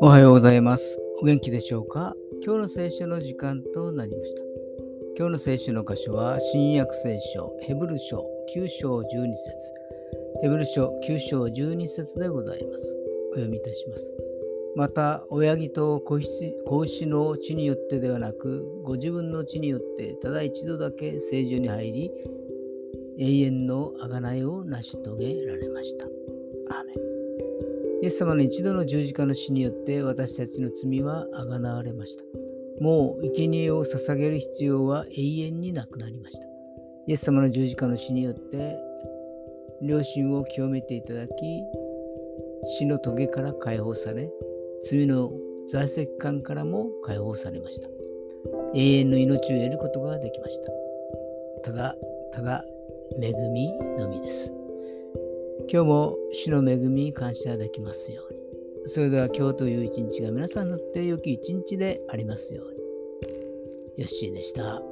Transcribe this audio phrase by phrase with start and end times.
[0.00, 1.00] おはようございます。
[1.22, 2.14] お元気でしょうか？
[2.44, 4.42] 今日の聖書の時間となりました。
[5.16, 9.72] 今日の聖書の箇所は、新約聖書、ヘブル書9章12節
[10.42, 12.98] ヘブル書9章12節でございます。
[13.32, 14.12] お読みいたします。
[14.76, 22.10] また、親木と子牛子牛の血によってではなく、ご自分の血によってただ一度だけ聖女に入り、
[23.18, 26.06] 永遠の贖いを成し遂げられました。
[26.06, 27.12] アーメン
[28.02, 32.24] イエス様の一度の十字架の死によって私たちの罪はあがなわれました。
[32.80, 36.46] もう生贄を捧げる必要は永遠になくなりました。
[37.06, 38.76] イエス様の十字架の死によって
[39.82, 41.62] 良心を清めていただき、
[42.64, 44.30] 死の棘から解放され、
[44.84, 45.32] 罪の
[45.68, 47.88] 在籍感からも解放されました。
[48.74, 50.72] 永遠の命を得ることができました。
[51.62, 51.96] ただ、
[52.32, 52.64] ただ、
[53.20, 54.52] 恵みのみです。
[55.70, 58.40] 今日も主の恵みに感謝できますように。
[58.86, 64.02] それでは今日という一日が皆さんにとって良き一日でありますように。
[64.02, 64.91] よッしーでした。